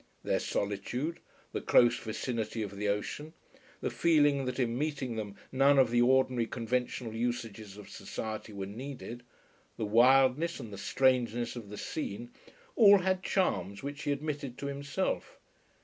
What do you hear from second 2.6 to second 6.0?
of the ocean, the feeling that in meeting them none of